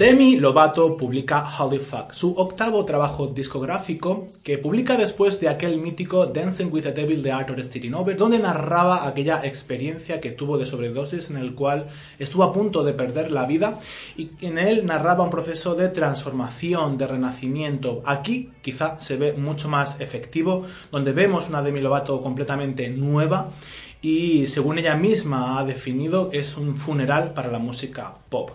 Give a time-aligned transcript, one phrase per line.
[0.00, 6.24] Demi Lovato publica Holy Fuck, su octavo trabajo discográfico que publica después de aquel mítico
[6.24, 7.60] Dancing with the Devil de Arthur
[7.94, 12.82] Over, donde narraba aquella experiencia que tuvo de sobredosis en el cual estuvo a punto
[12.82, 13.78] de perder la vida
[14.16, 18.00] y en él narraba un proceso de transformación, de renacimiento.
[18.06, 23.50] Aquí quizá se ve mucho más efectivo, donde vemos una Demi Lovato completamente nueva
[24.00, 28.52] y según ella misma ha definido es un funeral para la música pop.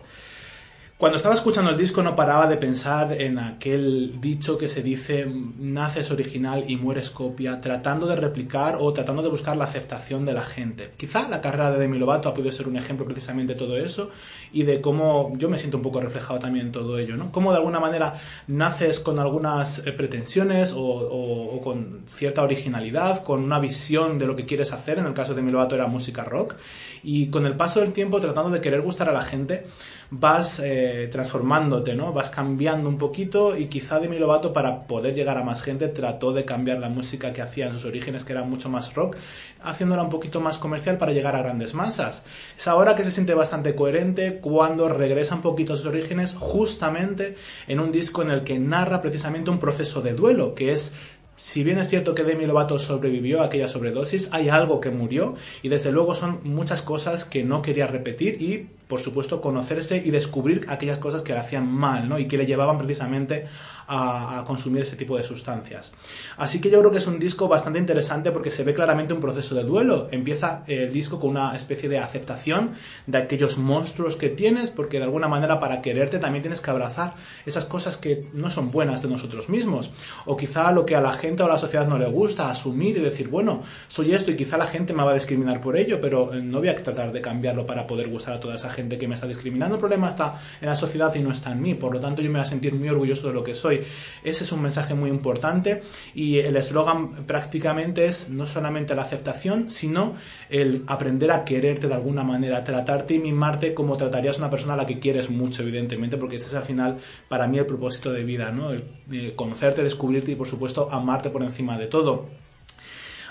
[0.98, 5.28] Cuando estaba escuchando el disco no paraba de pensar en aquel dicho que se dice
[5.60, 10.32] naces original y mueres copia, tratando de replicar o tratando de buscar la aceptación de
[10.32, 10.92] la gente.
[10.96, 14.10] Quizá la carrera de Demi Lovato ha podido ser un ejemplo precisamente de todo eso
[14.54, 17.30] y de cómo yo me siento un poco reflejado también en todo ello, ¿no?
[17.30, 18.14] Cómo de alguna manera
[18.48, 24.46] naces con algunas eh, pretensiones o, con cierta originalidad, con una visión de lo que
[24.46, 26.56] quieres hacer, en el caso de Demi Lovato era música rock,
[27.04, 29.66] y con el paso del tiempo tratando de querer gustar a la gente,
[30.12, 32.14] vas eh, transformándote, ¿no?
[32.14, 36.32] Vas cambiando un poquito y quizá Demi Lovato para poder llegar a más gente trató
[36.34, 39.18] de cambiar la música que hacía en sus orígenes, que era mucho más rock,
[39.64, 42.24] haciéndola un poquito más comercial para llegar a grandes masas.
[42.58, 47.36] Es ahora que se siente bastante coherente cuando regresa un poquito a sus orígenes justamente
[47.68, 50.94] en un disco en el que narra precisamente un proceso de duelo, que es
[51.38, 55.36] si bien es cierto que Demi Lovato sobrevivió a aquella sobredosis, hay algo que murió
[55.62, 60.12] y desde luego son muchas cosas que no quería repetir y por supuesto conocerse y
[60.12, 62.20] descubrir aquellas cosas que le hacían mal ¿no?
[62.20, 63.48] y que le llevaban precisamente
[63.88, 65.94] a, consumir ese tipo de sustancias.
[66.38, 69.20] Así que yo creo que es un disco bastante interesante porque se ve claramente un
[69.20, 70.08] proceso de duelo.
[70.12, 72.72] Empieza el disco con una especie de aceptación
[73.08, 77.14] de aquellos monstruos que tienes, porque de alguna manera para quererte también tienes que abrazar
[77.46, 79.92] esas cosas que no son buenas de nosotros mismos.
[80.26, 82.98] O quizá lo que a la gente o a la sociedad no le gusta, asumir
[82.98, 86.00] y decir, bueno, soy esto y quizá la gente me va a discriminar por ello,
[86.02, 88.75] pero eh, no voy a tratar de cambiarlo para poder gustar a toda esa gente
[88.76, 89.76] que me está discriminando.
[89.76, 91.74] El problema está en la sociedad y no está en mí.
[91.74, 93.84] Por lo tanto, yo me voy a sentir muy orgulloso de lo que soy
[94.24, 95.82] ese es un mensaje muy importante
[96.14, 100.16] y el eslogan prácticamente es no solamente la aceptación, sino
[100.50, 104.74] el aprender a quererte de alguna manera, tratarte y mimarte como tratarías a una persona
[104.74, 106.98] a la que quieres mucho, evidentemente, porque ese es al final
[107.30, 108.72] para mí el propósito de vida, ¿no?
[108.72, 112.45] el conocerte, descubrirte y por supuesto amarte por encima de todo.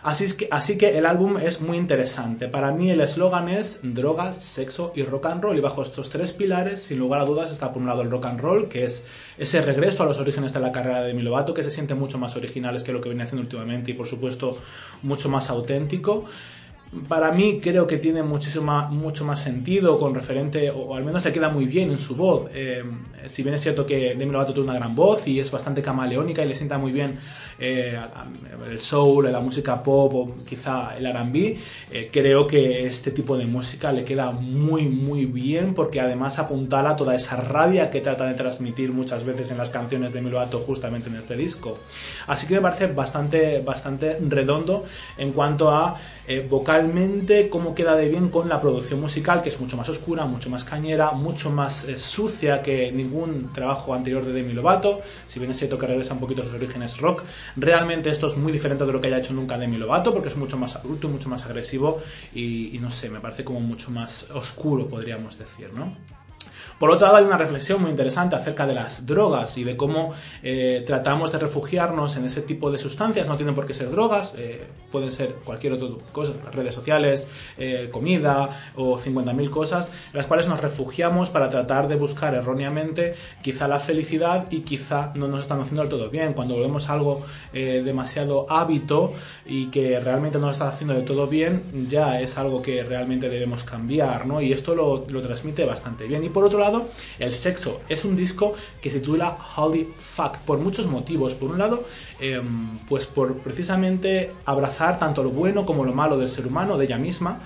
[0.05, 2.47] Así, es que, así que el álbum es muy interesante.
[2.47, 5.57] Para mí el eslogan es drogas, sexo y rock and roll.
[5.57, 8.27] Y bajo estos tres pilares, sin lugar a dudas, está por un lado el rock
[8.27, 9.03] and roll, que es
[9.39, 12.37] ese regreso a los orígenes de la carrera de Milovato, que se siente mucho más
[12.37, 14.59] originales que lo que viene haciendo últimamente y por supuesto
[15.03, 16.27] mucho más auténtico
[17.09, 21.33] para mí creo que tiene muchísimo mucho más sentido con referente, o al menos le
[21.33, 22.49] queda muy bien en su voz.
[22.55, 22.83] Eh,
[23.27, 26.45] si bien es cierto que Demi Lovato tiene una gran voz y es bastante camaleónica
[26.45, 27.19] y le sienta muy bien
[27.59, 27.99] eh,
[28.71, 31.59] el soul, la música pop o quizá el R&B,
[31.91, 36.97] eh, creo que este tipo de música le queda muy muy bien porque además apuntala
[36.97, 40.61] toda esa rabia que trata de transmitir muchas veces en las canciones de Demi Lovato
[40.61, 41.79] justamente en este disco.
[42.27, 44.85] Así que me parece bastante, bastante redondo
[45.17, 45.99] en cuanto a
[46.49, 46.91] vocal
[47.51, 50.65] cómo queda de bien con la producción musical, que es mucho más oscura, mucho más
[50.65, 55.03] cañera, mucho más eh, sucia que ningún trabajo anterior de Demi Lovato.
[55.27, 57.23] Si bien es cierto que regresa un poquito a sus orígenes rock,
[57.57, 60.37] realmente esto es muy diferente de lo que haya hecho nunca Demi Lovato, porque es
[60.37, 62.01] mucho más adulto, mucho más agresivo
[62.35, 65.95] y, y no sé, me parece como mucho más oscuro, podríamos decir, ¿no?
[66.79, 70.13] Por otro lado, hay una reflexión muy interesante acerca de las drogas y de cómo
[70.43, 73.29] eh, tratamos de refugiarnos en ese tipo de sustancias.
[73.29, 77.27] No tienen por qué ser drogas, eh, pueden ser cualquier otra cosa, redes sociales,
[77.59, 83.15] eh, comida o 50.000 cosas, en las cuales nos refugiamos para tratar de buscar erróneamente
[83.43, 86.33] quizá la felicidad y quizá no nos están haciendo del todo bien.
[86.33, 87.23] Cuando volvemos algo
[87.53, 89.13] demasiado hábito
[89.47, 93.29] y que realmente no nos está haciendo del todo bien, ya es algo que realmente
[93.29, 94.41] debemos cambiar, ¿no?
[94.41, 96.25] Y esto lo, lo transmite bastante bien.
[96.25, 97.81] Y por lado, el sexo.
[97.89, 101.35] Es un disco que se titula Holy Fuck por muchos motivos.
[101.35, 101.85] Por un lado,
[102.21, 106.87] em, pues por precisamente abrazar tanto lo bueno como lo malo del ser humano, de
[106.87, 107.41] ella misma.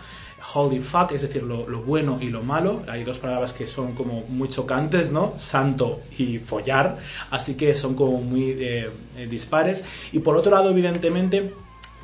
[0.55, 2.83] Holy fuck, es decir, lo, bueno y lo malo.
[2.89, 5.35] Hay dos palabras que son como muy chocantes, ¿no?
[5.37, 6.97] Santo y follar.
[7.31, 9.85] Así que son como muy eh, eh, dispares.
[10.13, 11.53] Y por otro lado, evidentemente,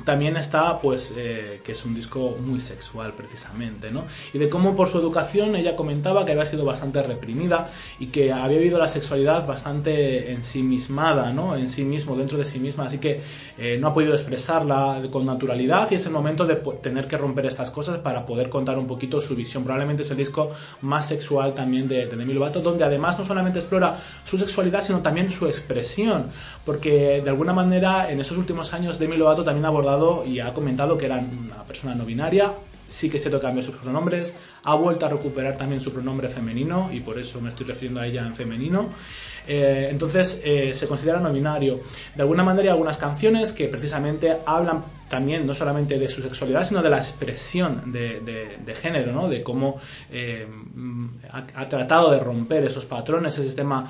[0.03, 4.03] también está, pues, eh, que es un disco muy sexual precisamente, ¿no?
[4.33, 7.69] Y de cómo por su educación ella comentaba que había sido bastante reprimida
[7.99, 11.55] y que había vivido la sexualidad bastante ensimismada, ¿no?
[11.55, 13.21] En sí mismo, dentro de sí misma, así que
[13.57, 17.45] eh, no ha podido expresarla con naturalidad y es el momento de tener que romper
[17.45, 19.63] estas cosas para poder contar un poquito su visión.
[19.63, 20.51] Probablemente es el disco
[20.81, 24.99] más sexual también de, de Demi Lovato, donde además no solamente explora su sexualidad, sino
[24.99, 26.27] también su expresión,
[26.65, 30.53] porque de alguna manera en esos últimos años Demi Lovato también ha abordado y ha
[30.53, 32.53] comentado que era una persona no binaria,
[32.87, 36.89] sí que se cierto cambió sus pronombres, ha vuelto a recuperar también su pronombre femenino
[36.91, 38.89] y por eso me estoy refiriendo a ella en femenino.
[39.47, 41.79] Eh, entonces eh, se considera no binario.
[42.15, 46.63] De alguna manera hay algunas canciones que precisamente hablan también no solamente de su sexualidad,
[46.63, 49.29] sino de la expresión de, género, ¿no?
[49.29, 49.79] de cómo
[50.11, 50.47] eh,
[51.31, 53.87] ha, tratado de romper esos patrones, ese sistema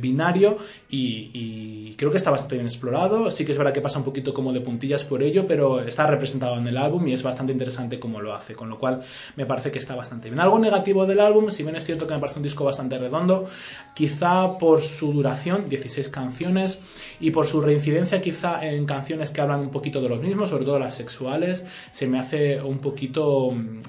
[0.00, 0.56] binario,
[0.96, 3.30] y, creo que está bastante bien explorado.
[3.30, 6.06] Sí que es verdad que pasa un poquito como de puntillas por ello, pero está
[6.06, 9.02] representado en el álbum y es bastante interesante cómo lo hace, con lo cual
[9.36, 10.40] me parece que está bastante bien.
[10.40, 13.46] Algo negativo del álbum, si bien es cierto que me parece un disco bastante redondo,
[13.94, 16.80] quizá por duración, 16 canciones,
[17.20, 20.64] y por su reincidencia quizá en canciones que hablan un poquito de los mismos, sobre
[20.64, 23.82] todo las sexuales, se me hace un poquito mm,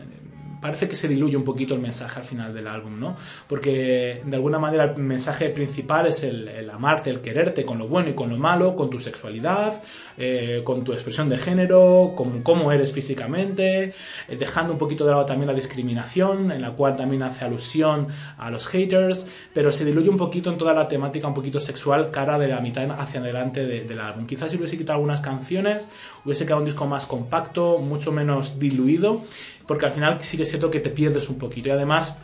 [0.65, 3.15] parece que se diluye un poquito el mensaje al final del álbum, ¿no?
[3.47, 8.09] Porque de alguna manera el mensaje principal es el, amarte, el quererte con lo bueno
[8.09, 9.83] y con lo malo, con tu sexualidad,
[10.17, 13.93] eh, con tu expresión de género, con cómo eres físicamente,
[14.27, 18.07] eh, dejando un poquito de lado también la discriminación, en la cual también hace alusión
[18.39, 22.09] a los haters, pero se diluye un poquito en toda la temática un poquito sexual
[22.09, 24.25] cara de la mitad hacia adelante del álbum.
[24.25, 25.89] Quizás si hubiese quitado algunas canciones,
[26.23, 29.21] hubiese quedado un disco más compacto, mucho menos diluido
[29.67, 31.69] porque al final sí que es cierto que te pierdes un poquito.
[31.69, 32.17] Y además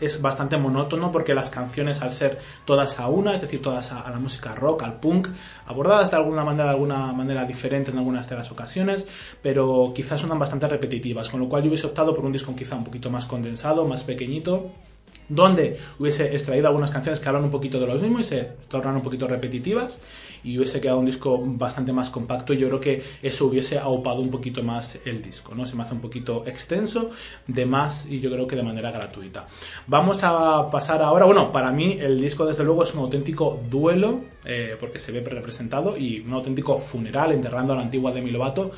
[0.00, 4.08] es bastante monótono porque las canciones al ser todas a una, es decir, todas a,
[4.10, 5.28] la música rock, al punk,
[5.66, 9.08] abordadas de alguna manera, de alguna manera diferente en algunas de las ocasiones,
[9.42, 12.76] pero quizás son bastante repetitivas, con lo cual yo hubiese optado por un disco quizá
[12.76, 14.70] un poquito más condensado, más pequeñito,
[15.28, 18.96] donde hubiese extraído algunas canciones que hablan un poquito de lo mismo y se tornan
[18.96, 20.00] un poquito repetitivas
[20.44, 24.20] y hubiese quedado un disco bastante más compacto y yo creo que eso hubiese aupado
[24.20, 25.66] un poquito más el disco, ¿no?
[25.66, 27.10] Se me hace un poquito extenso,
[27.46, 29.48] de más y yo creo que de manera gratuita.
[29.86, 34.20] Vamos a pasar ahora, bueno, para mí el disco desde luego es un auténtico duelo
[34.44, 38.70] eh, porque se ve representado y un auténtico funeral enterrando a la antigua Demi Lovato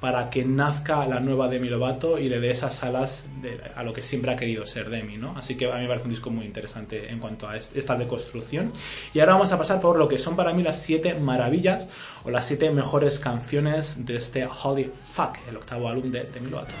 [0.00, 3.26] para que nazca la nueva Demi Lovato y le dé esas alas
[3.74, 5.34] a lo que siempre ha querido ser Demi, ¿no?
[5.36, 8.72] Así que a mí me parece un disco muy interesante en cuanto a esta deconstrucción.
[9.14, 11.88] Y ahora vamos a pasar por lo que son para mí las siete maravillas
[12.24, 16.72] o las siete mejores canciones de este Holy Fuck, el octavo álbum de Demi Lovato.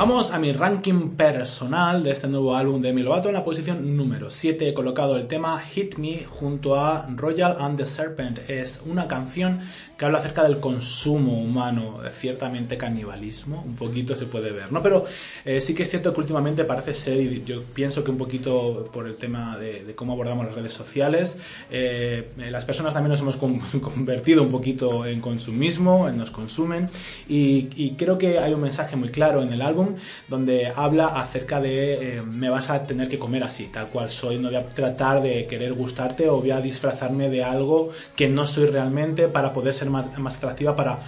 [0.00, 3.28] Vamos a mi ranking personal de este nuevo álbum de Lovato.
[3.28, 7.76] En la posición número 7 he colocado el tema Hit Me junto a Royal and
[7.76, 8.38] the Serpent.
[8.48, 9.60] Es una canción
[10.00, 14.80] que habla acerca del consumo humano, ciertamente canibalismo, un poquito se puede ver, ¿no?
[14.80, 15.04] Pero
[15.44, 18.88] eh, sí que es cierto que últimamente parece ser, y yo pienso que un poquito
[18.94, 21.36] por el tema de, cómo abordamos las redes sociales,
[21.70, 23.36] eh, las personas también nos hemos
[23.82, 26.88] convertido un poquito en consumismo, en nos consumen,
[27.28, 29.89] y, creo que hay un mensaje muy claro en el álbum
[30.28, 34.38] donde habla acerca de eh, me vas a tener que comer así, tal cual soy,
[34.38, 38.46] no voy a tratar de querer gustarte o voy a disfrazarme de algo que no
[38.46, 40.98] soy realmente para poder ser más, atractiva para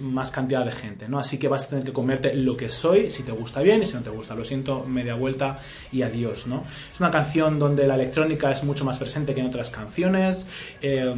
[0.00, 1.18] más cantidad de gente, ¿no?
[1.18, 3.86] Así que vas a tener que comerte lo que soy, si te gusta bien y
[3.86, 5.60] si no te gusta, lo siento, media vuelta
[5.90, 6.64] y adiós, ¿no?
[6.92, 10.46] Es una canción donde la electrónica es mucho más presente que en otras canciones
[10.80, 11.12] eh,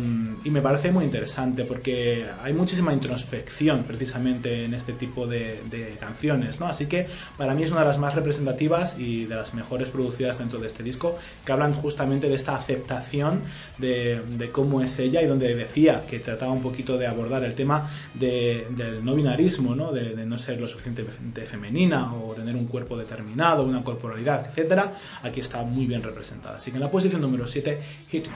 [0.44, 5.54] y me parece muy interesante porque hay muchísima introspección precisamente en este tipo de,
[6.00, 6.66] canciones, ¿no?
[6.74, 7.06] Así que
[7.38, 10.66] para mí es una de las más representativas y de las mejores producidas dentro de
[10.66, 13.40] este disco que hablan justamente de esta aceptación
[13.78, 17.54] de, de cómo es ella y donde decía que trataba un poco de abordar el
[17.54, 19.92] tema del no binarismo, ¿no?
[19.92, 25.40] De, no ser lo suficientemente femenina o tener un cuerpo determinado, una corporalidad, etcétera, aquí
[25.40, 26.56] está muy bien representada.
[26.56, 28.26] Así que en la posición número 7, Hit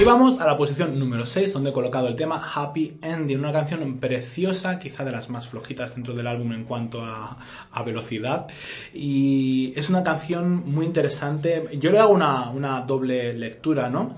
[0.00, 3.52] Y vamos a la posición número 6, donde he colocado el tema Happy Ending, una
[3.52, 7.36] canción preciosa, quizá de las más flojitas dentro del álbum en cuanto a,
[7.84, 8.46] velocidad.
[8.94, 11.68] Y es una canción muy interesante.
[11.74, 14.16] Yo le hago una, una doble lectura, ¿no?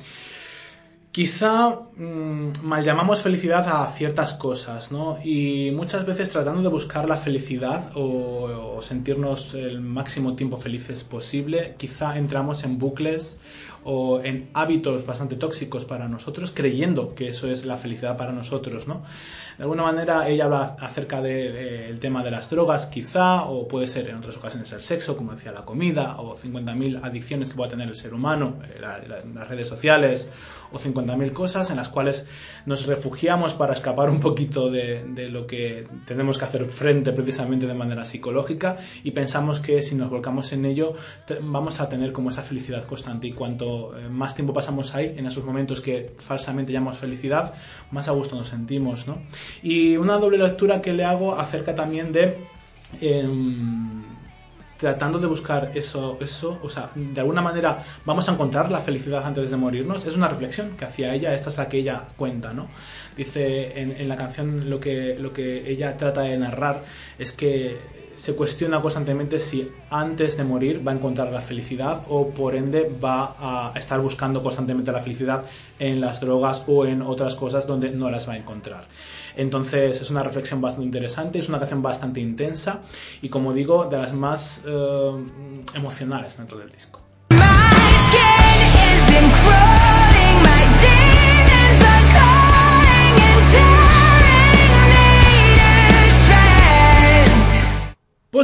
[1.10, 5.18] Quizá mm, mal llamamos felicidad a ciertas cosas, ¿no?
[5.24, 11.02] Y muchas veces tratando de buscar la felicidad o, o, sentirnos el máximo tiempo felices
[11.02, 13.40] posible, quizá entramos en bucles
[13.84, 18.86] o en hábitos bastante tóxicos para nosotros, creyendo que eso es la felicidad para nosotros,
[18.88, 19.02] ¿no?
[19.56, 24.08] De alguna manera ella habla acerca del tema de las drogas, quizá, o puede ser
[24.08, 27.88] en otras ocasiones el sexo, como decía la comida, o 50.000 adicciones que pueda tener
[27.88, 30.30] el ser humano, eh, las redes sociales,
[30.72, 32.26] o 50.000 cosas en las cuales
[32.66, 37.66] nos refugiamos para escapar un poquito de, de, lo que tenemos que hacer frente precisamente
[37.66, 40.94] de manera psicológica y pensamos que si nos volcamos en ello
[41.42, 45.26] vamos a tener como esa felicidad constante y cuanto eh, más tiempo pasamos ahí, en
[45.26, 47.54] esos momentos que falsamente llamamos felicidad,
[47.90, 49.18] más a gusto nos sentimos, ¿no?
[49.62, 52.36] Y una doble lectura que le hago acerca también de...
[53.00, 53.28] Eh,
[54.82, 59.24] tratando de buscar eso, eso, o sea, de alguna manera vamos a encontrar la felicidad
[59.24, 60.04] antes de morirnos.
[60.04, 62.66] Es una reflexión que hacía ella, esta es la que ella cuenta, ¿no?
[63.16, 66.82] Dice en, la canción lo que, lo que ella trata de narrar
[67.16, 67.78] es que
[68.16, 72.90] se cuestiona constantemente si antes de morir va a encontrar la felicidad o por ende
[73.02, 75.44] va a estar buscando constantemente la felicidad
[75.78, 78.86] en las drogas o en otras cosas donde no las va a encontrar.
[79.36, 82.80] Entonces es una reflexión bastante interesante, es una canción bastante intensa
[83.20, 85.10] y como digo, de las más eh,
[85.74, 87.01] emocionales dentro del disco.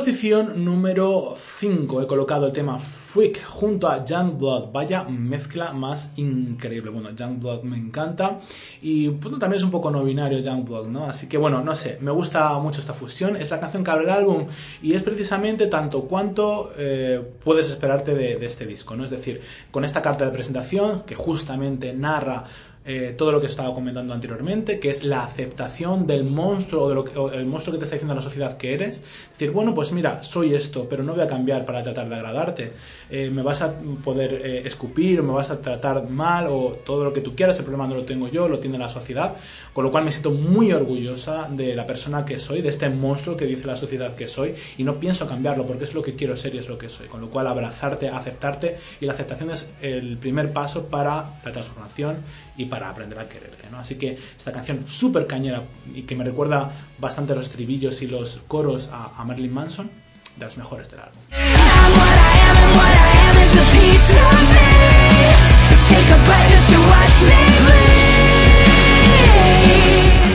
[0.08, 2.00] Posición número 5.
[2.00, 4.72] He colocado el tema Freak junto a Youngblood.
[4.72, 6.90] Vaya mezcla más increíble.
[6.90, 8.40] Bueno, Youngblood me encanta.
[8.80, 11.04] Y también es un poco no binario Youngblood, ¿no?
[11.04, 13.36] Así que bueno, no sé, me gusta mucho esta fusión.
[13.36, 14.46] Es la canción que abre el álbum
[14.80, 19.04] y es precisamente tanto cuanto eh, puedes esperarte de, de este disco, ¿no?
[19.04, 22.46] Es decir, con esta carta de presentación que justamente narra
[22.90, 26.94] eh, todo lo que estaba comentando anteriormente, que es la aceptación del monstruo o, de
[26.94, 29.04] lo que, o el monstruo que te está diciendo la sociedad que eres.
[29.32, 32.72] Decir, bueno, pues mira, soy esto, pero no voy a cambiar para tratar de agradarte.
[33.10, 37.12] Eh, me vas a poder eh, escupir, me vas a tratar mal o todo lo
[37.12, 39.36] que tú quieras, el problema no lo tengo yo, lo tiene la sociedad.
[39.74, 43.36] Con lo cual me siento muy orgullosa de la persona que soy, de este monstruo
[43.36, 46.36] que dice la sociedad que soy y no pienso cambiarlo porque es lo que quiero
[46.36, 47.06] ser y es lo que soy.
[47.08, 52.16] Con lo cual abrazarte, aceptarte y la aceptación es el primer paso para la transformación
[52.58, 53.70] y para aprender a quererte.
[53.70, 53.78] ¿no?
[53.78, 55.62] Así que esta canción súper cañera
[55.94, 59.90] y que me recuerda bastante los estribillos y los coros a, a Marilyn Manson,
[60.36, 61.22] de las mejores del álbum.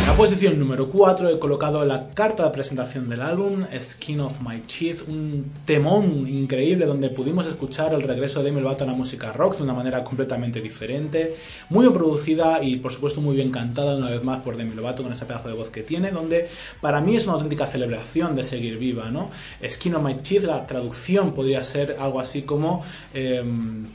[0.06, 4.60] La posición número 4 he colocado la carta de presentación del álbum, Skin of My
[4.60, 9.32] Teeth, un temón increíble donde pudimos escuchar el regreso de Demi Lovato a la música
[9.32, 11.36] rock de una manera completamente diferente,
[11.70, 15.04] muy bien producida y por supuesto muy bien cantada una vez más por Demi Lovato
[15.04, 16.50] con ese pedazo de voz que tiene, donde
[16.82, 19.32] para mí es una auténtica celebración de seguir viva, ¿no?
[19.66, 22.84] Skin of My Teeth, la traducción podría ser algo así como
[23.14, 23.42] eh,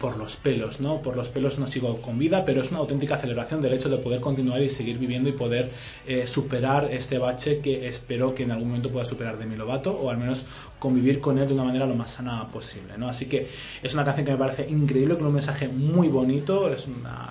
[0.00, 1.02] por los pelos, ¿no?
[1.02, 3.98] Por los pelos no sigo con vida, pero es una auténtica celebración del hecho de
[3.98, 5.70] poder continuar y seguir viviendo y poder
[6.08, 10.08] eh, superar este bache que espero que en algún momento pueda superar Demi Lovato o
[10.08, 10.46] al menos
[10.78, 12.96] convivir con él de una manera lo más sana posible.
[12.96, 13.10] ¿no?
[13.10, 13.46] Así que
[13.82, 17.28] es una canción que me parece increíble, con un mensaje muy bonito, es una,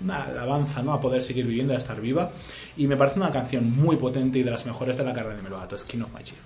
[0.00, 0.92] una alabanza ¿no?
[0.92, 2.30] a poder seguir viviendo, a estar viva
[2.76, 5.38] y me parece una canción muy potente y de las mejores de la carrera de
[5.38, 6.38] Demi Lovato, Skin of My Teeth.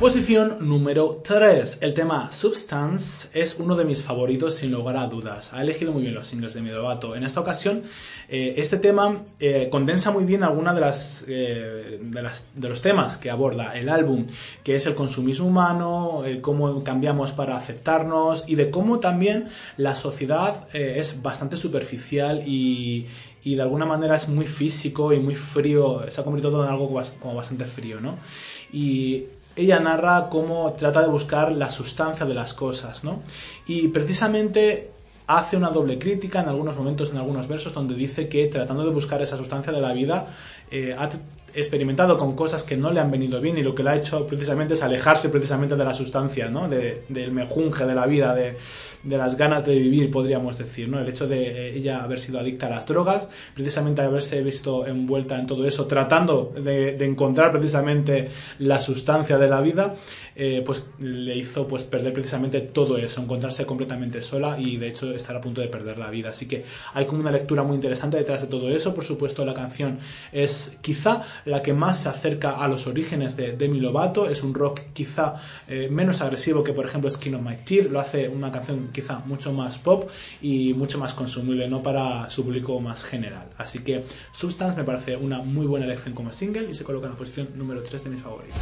[0.00, 1.80] Posición número 3.
[1.82, 5.52] El tema Substance es uno de mis favoritos sin lugar a dudas.
[5.52, 7.14] Ha elegido muy bien los singles de Midovato.
[7.14, 7.82] En esta ocasión,
[8.30, 12.80] eh, este tema eh, condensa muy bien alguna de las, eh, de las, de los
[12.80, 14.24] temas que aborda el álbum,
[14.64, 19.94] que es el consumismo humano, el cómo cambiamos para aceptarnos y de cómo también la
[19.94, 23.06] sociedad es bastante superficial y,
[23.42, 26.88] y de alguna manera es muy físico y muy frío, se ha convertido en algo
[27.18, 28.16] como bastante frío, ¿no?
[28.72, 29.26] Y
[29.60, 33.22] ella narra cómo trata de buscar la sustancia de las cosas, ¿no?
[33.66, 34.90] Y precisamente
[35.26, 38.90] hace una doble crítica en algunos momentos, en algunos versos, donde dice que tratando de
[38.90, 40.26] buscar esa sustancia de la vida,
[40.70, 41.08] eh, ha
[41.54, 44.26] experimentado con cosas que no le han venido bien y lo que le ha hecho
[44.26, 46.68] precisamente es alejarse precisamente de la sustancia, ¿no?
[46.68, 48.56] De, del mejunje de la vida, de,
[49.02, 51.00] de, las ganas de vivir, podríamos decir, ¿no?
[51.00, 55.46] El hecho de ella haber sido adicta a las drogas, precisamente haberse visto envuelta en
[55.46, 58.28] todo eso, tratando de, de encontrar precisamente
[58.58, 59.94] la sustancia de la vida,
[60.36, 65.12] eh, pues le hizo pues perder precisamente todo eso, encontrarse completamente sola y de hecho
[65.14, 66.30] estar a punto de perder la vida.
[66.30, 68.94] Así que hay como una lectura muy interesante detrás de todo eso.
[68.94, 69.98] Por supuesto, la canción
[70.32, 74.28] es quizá la que más se acerca a los orígenes de Demi Lovato.
[74.28, 75.36] Es un rock quizá
[75.68, 77.90] eh, menos agresivo que por ejemplo Skin of My Teeth.
[77.90, 80.08] Lo hace una canción quizá mucho más pop
[80.40, 83.48] y mucho más consumible, no para su público más general.
[83.58, 87.12] Así que Substance me parece una muy buena elección como single y se coloca en
[87.12, 88.58] la posición número 3 de mis favoritos.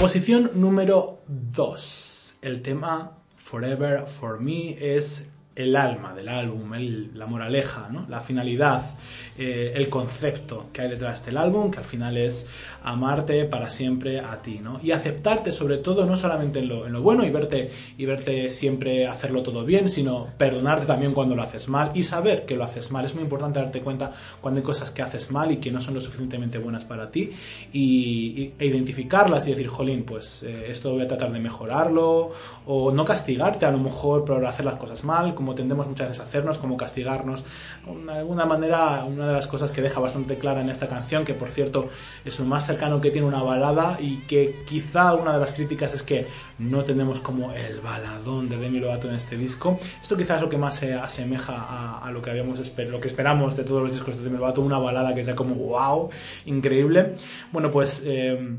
[0.00, 2.34] Posición número 2.
[2.42, 6.70] El tema Forever for Me es el alma del álbum,
[7.14, 8.06] la moraleja, ¿no?
[8.08, 8.82] la finalidad,
[9.36, 12.46] eh, el concepto que hay detrás del álbum, que al final es
[12.82, 14.80] amarte para siempre a ti, ¿no?
[14.82, 18.48] Y aceptarte sobre todo, no solamente en lo, en lo bueno y verte, y verte
[18.48, 22.64] siempre hacerlo todo bien, sino perdonarte también cuando lo haces mal y saber que lo
[22.64, 23.04] haces mal.
[23.04, 25.94] Es muy importante darte cuenta cuando hay cosas que haces mal y que no son
[25.94, 27.30] lo suficientemente buenas para ti
[27.72, 32.32] y, e identificarlas y decir, jolín, pues eh, esto voy a tratar de mejorarlo
[32.66, 36.22] o no castigarte a lo mejor por hacer las cosas mal, como tendemos muchas a
[36.22, 37.46] hacernos, como castigarnos.
[38.04, 41.32] De alguna manera, una de las cosas que deja bastante clara en esta canción, que
[41.32, 41.88] por cierto
[42.26, 45.94] es lo más cercano que tiene una balada y que quizá una de las críticas
[45.94, 46.26] es que
[46.58, 49.78] no tenemos como el baladón de Demi Lovato en este disco.
[50.02, 53.56] Esto quizás es lo que más se asemeja a, lo que habíamos lo que esperamos
[53.56, 56.10] de todos los discos de Demi Lovato, una balada que sea como wow,
[56.44, 57.14] increíble.
[57.50, 58.02] Bueno, pues...
[58.04, 58.58] Eh,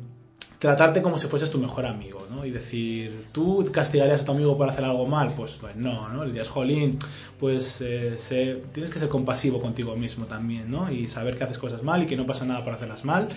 [0.62, 2.46] tratarte como si fueses tu mejor amigo, ¿no?
[2.46, 5.34] Y decir, ¿tú castigarías a tu amigo por hacer algo mal?
[5.34, 6.24] Pues, pues no, ¿no?
[6.24, 7.00] Le dirías, jolín,
[7.40, 10.92] pues eh, tienes que ser compasivo contigo mismo también, ¿no?
[10.92, 13.30] Y saber que haces cosas mal y que no pasa nada por hacerlas mal.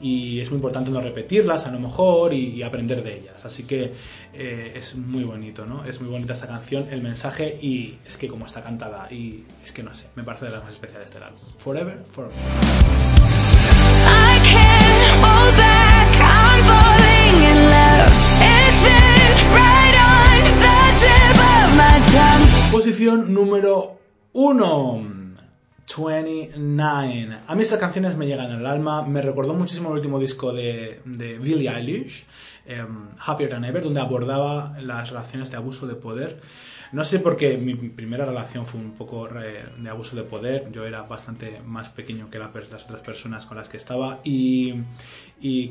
[0.00, 3.44] Y es muy importante no repetirlas a lo mejor y, aprender de ellas.
[3.44, 3.92] Así que
[4.34, 5.84] eh, es muy bonito, ¿no?
[5.84, 9.70] Es muy bonita esta canción, el mensaje y es que como está cantada y es
[9.70, 11.38] que no sé, me parece de las más especiales del álbum.
[11.58, 13.51] Forever, forever.
[22.82, 24.00] Posición número
[24.32, 25.06] 1.
[25.86, 27.38] 29.
[27.46, 29.04] A mí estas canciones me llegan al alma.
[29.04, 32.26] Me recordó muchísimo el último disco de, de Billie Eilish,
[32.66, 36.40] em, Happier Than Ever, donde abordaba las relaciones de abuso de poder.
[36.92, 40.70] No sé por qué mi primera relación fue un poco de abuso de poder.
[40.72, 42.50] Yo era bastante más pequeño que las
[42.84, 44.20] otras personas con las que estaba.
[44.24, 44.74] Y,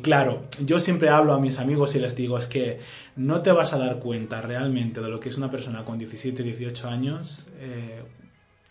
[0.01, 2.79] claro, yo siempre hablo a mis amigos y les digo, es que
[3.15, 6.41] no te vas a dar cuenta realmente de lo que es una persona con 17,
[6.41, 7.45] 18 años.
[7.59, 8.01] Eh,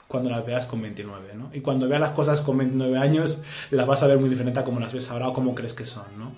[0.09, 1.51] cuando las veas con 29, ¿no?
[1.55, 4.65] Y cuando veas las cosas con 29 años, las vas a ver muy diferente a
[4.65, 6.33] como las ves ahora o como crees que son, ¿no?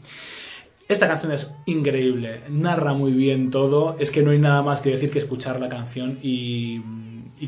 [0.92, 4.90] Esta canción es increíble, narra muy bien todo, es que no hay nada más que
[4.90, 6.82] decir que escuchar la canción y,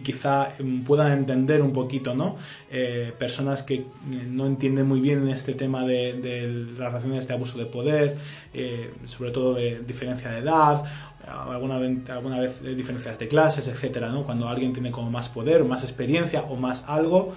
[0.03, 0.49] quizá
[0.87, 2.37] puedan entender un poquito, ¿no?
[2.71, 3.85] Eh, personas que eh,
[4.27, 8.16] no entienden muy bien este tema de, las relaciones de abuso de poder,
[8.55, 10.83] eh, sobre todo de diferencia de edad,
[11.29, 14.25] alguna, alguna vez diferencias de clases, etcétera, ¿no?
[14.25, 17.35] Cuando alguien tiene como más poder, más experiencia o más algo,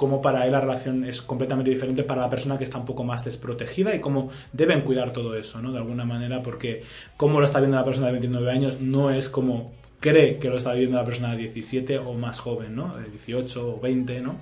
[0.00, 3.04] cómo para él la relación es completamente diferente para la persona que está un poco
[3.04, 5.72] más desprotegida y cómo deben cuidar todo eso, ¿no?
[5.72, 6.84] De alguna manera, porque
[7.18, 10.56] cómo lo está viendo la persona de 29 años no es como cree que lo
[10.56, 12.96] está viviendo la persona de 17 o más joven, ¿no?
[12.96, 14.36] De 18 o 20, ¿no?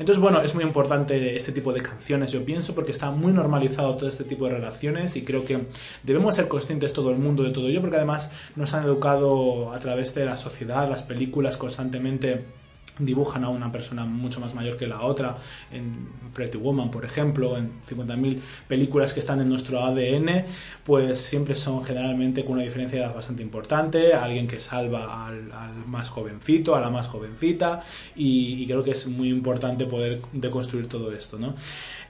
[0.00, 3.94] Entonces, bueno, es muy importante este tipo de canciones, yo pienso, porque está muy normalizado
[3.94, 5.60] todo este tipo de relaciones y creo que
[6.02, 9.78] debemos ser conscientes todo el mundo de todo ello, porque además nos han educado a
[9.78, 12.63] través de la sociedad, las películas constantemente
[12.98, 15.36] dibujan a una persona mucho más mayor que la otra,
[15.72, 20.44] en Pretty Woman, por ejemplo, en 50.000 películas que están en nuestro ADN,
[20.84, 25.44] pues siempre son generalmente con una diferencia bastante importante, alguien que salva al,
[25.86, 27.82] más jovencito, a la más jovencita,
[28.14, 31.54] y, creo que es muy importante poder deconstruir todo esto, ¿no?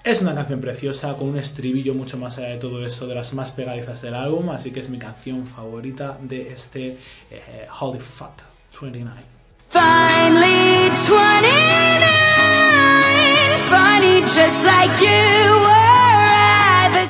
[0.04, 3.32] Es una canción preciosa, con un estribillo mucho más allá de todo eso, de las
[3.32, 6.98] más pegadizas del álbum, así que es mi canción favorita de este
[7.30, 8.42] eh, Holy Fuck
[8.82, 9.33] 29.
[9.74, 15.73] Finally 29, funny just like you.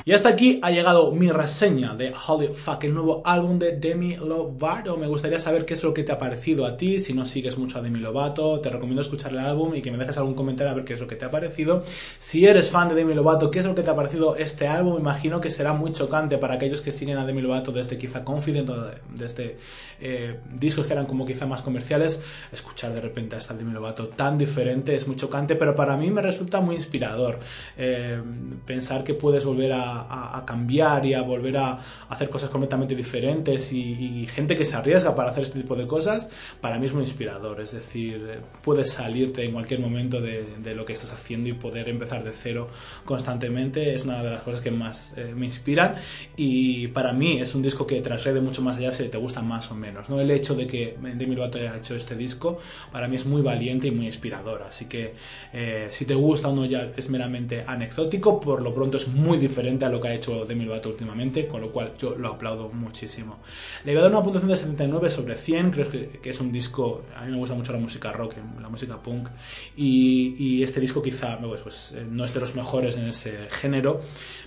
[0.07, 4.17] Y hasta aquí ha llegado mi reseña de Holy Fuck, el nuevo álbum de Demi
[4.17, 4.99] Lovato.
[4.99, 7.57] Me gustaría saber qué es lo que te ha parecido a ti, si no sigues
[7.57, 8.61] mucho a Demi Lovato.
[8.61, 11.01] Te recomiendo escuchar el álbum y que me dejes algún comentario a ver qué es
[11.01, 11.83] lo que te ha parecido.
[12.19, 14.99] Si eres fan de Demi Lovato, ¿qué es lo que te ha parecido este álbum?
[14.99, 18.69] Imagino que será muy chocante para aquellos que siguen a Demi Lovato desde quizá Confident
[18.69, 19.57] o desde
[20.01, 22.21] eh, discos que eran como quizá más comerciales.
[22.53, 26.11] Escuchar de repente a esta Demi Lovato tan diferente es muy chocante, pero para mí
[26.11, 27.39] me resulta muy inspirador
[27.79, 28.21] eh,
[28.67, 33.73] pensar que puedes volver a a, cambiar y a volver a hacer cosas completamente diferentes
[33.73, 37.03] y, gente que se arriesga para hacer este tipo de cosas, para mí es muy
[37.03, 37.61] inspirador.
[37.61, 42.25] Es decir, puedes salirte en cualquier momento de, lo que estás haciendo y poder empezar
[42.25, 42.69] de cero
[43.05, 43.95] constantemente.
[43.95, 45.97] Es una de las cosas que más eh, me inspiran
[46.37, 49.71] y para mí es un disco que trasrede mucho más allá si te gusta más
[49.71, 50.09] o menos.
[50.09, 50.21] ¿no?
[50.21, 52.59] El hecho de que Demi Lovato haya hecho este disco
[52.93, 54.63] para mí es muy valiente y muy inspirador.
[54.63, 55.15] Así que
[55.53, 59.39] eh, si te gusta o no ya es meramente anecdótico, por lo pronto es muy
[59.39, 62.69] diferente a lo que ha hecho Demi Lovato últimamente, con lo cual yo lo aplaudo
[62.69, 63.39] muchísimo.
[63.85, 67.03] Le voy a dar una puntuación de 79 sobre 100, creo que, es un disco,
[67.17, 69.29] a mí me gusta mucho la música rock, la música punk,
[69.77, 74.01] y, este disco quizá pues, pues, eh, no es de los mejores en ese género,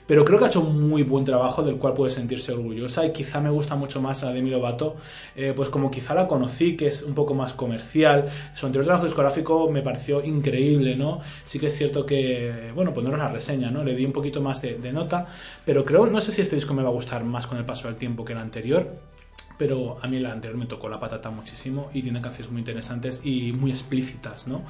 [0.08, 3.12] pero creo que ha hecho un muy buen trabajo del cual puede sentirse orgullosa y
[3.12, 4.96] quizá me gusta mucho más a Demi Lovato,
[5.36, 8.30] eh, pues como quizá la conocí, que es un poco más comercial.
[8.54, 11.20] Su anterior trabajo discográfico me pareció increíble, ¿no?
[11.44, 13.84] Sí que es cierto que, bueno, pues no la reseña, ¿no?
[13.84, 15.07] Le di un poquito más de nota,
[15.66, 17.88] pero creo, no sé si este disco me va a gustar más con el paso
[17.88, 19.00] del tiempo que el anterior
[19.58, 23.22] pero a mí el anterior me tocó la patata muchísimo y tiene canciones muy interesantes
[23.24, 24.64] y muy explícitas, ¿no?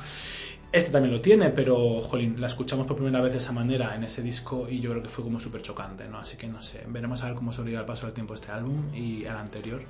[0.72, 4.04] Este también lo tiene, pero, jolín, la escuchamos por primera vez de esa manera en
[4.04, 6.20] ese disco y yo creo que fue como súper chocante, ¿no?
[6.20, 8.94] Así que no sé, veremos a ver cómo sobrevive al paso del tiempo este álbum
[8.94, 9.82] y el anterior.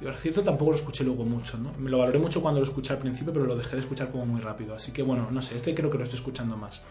[0.00, 1.72] Y por cierto, tampoco lo escuché luego mucho, ¿no?
[1.78, 4.26] Me lo valoré mucho cuando lo escuché al principio, pero lo dejé de escuchar como
[4.26, 4.74] muy rápido.
[4.74, 6.82] Así que, bueno, no sé, este creo que lo estoy escuchando más.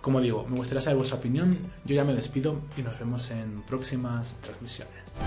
[0.00, 1.58] Como digo, me gustaría saber vuestra opinión.
[1.84, 5.18] Yo ya me despido y nos vemos en próximas transmisiones.